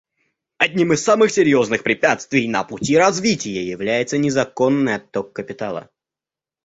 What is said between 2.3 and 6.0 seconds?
на пути развития является незаконный отток капитала.